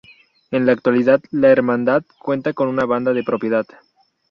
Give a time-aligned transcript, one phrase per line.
[0.49, 3.67] En la actualidad, la Hermandad cuenta con una banda de propiedad.